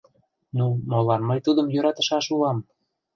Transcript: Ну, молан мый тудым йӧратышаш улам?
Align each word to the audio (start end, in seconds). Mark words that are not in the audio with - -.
Ну, 0.57 0.65
молан 0.89 1.21
мый 1.29 1.39
тудым 1.45 1.67
йӧратышаш 1.73 2.25
улам? 2.33 2.57